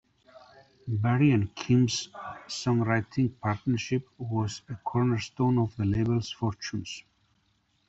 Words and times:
Barry 0.87 1.29
and 1.29 1.53
Kim's 1.53 2.09
songwriting 2.47 3.39
partnership 3.39 4.07
was 4.17 4.63
a 4.67 4.73
cornerstone 4.77 5.59
of 5.59 5.75
the 5.77 5.85
label's 5.85 6.31
fortunes. 6.31 7.03